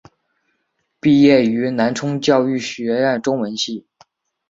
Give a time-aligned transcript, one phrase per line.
[0.99, 3.85] 毕业于南充教育学院中文系。